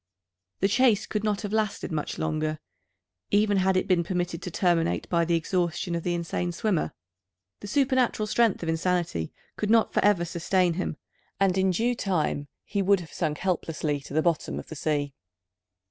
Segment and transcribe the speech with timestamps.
[0.61, 2.57] The chase could not have lasted much longer,
[3.29, 6.91] even had it been permitted to terminate by the exhaustion of the insane swimmer.
[7.59, 10.97] The supernatural strength of insanity could not forever sustain him;
[11.39, 15.13] and in due time he would have sunk helplessly to the bottom of the sea.